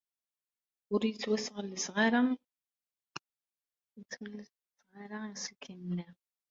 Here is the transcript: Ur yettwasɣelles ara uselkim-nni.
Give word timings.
Ur 0.93 1.01
yettwasɣelles 1.05 1.85
ara 5.01 5.19
uselkim-nni. 5.33 6.07